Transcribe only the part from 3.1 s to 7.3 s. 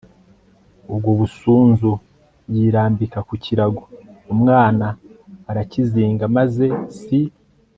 ku kirago umwana arakizinga, maze si